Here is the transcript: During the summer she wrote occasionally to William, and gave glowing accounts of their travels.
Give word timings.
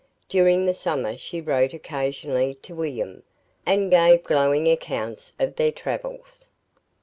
During 0.29 0.65
the 0.65 0.73
summer 0.73 1.15
she 1.15 1.41
wrote 1.41 1.75
occasionally 1.75 2.55
to 2.63 2.73
William, 2.73 3.21
and 3.67 3.91
gave 3.91 4.23
glowing 4.23 4.67
accounts 4.67 5.33
of 5.39 5.57
their 5.57 5.71
travels. 5.71 6.49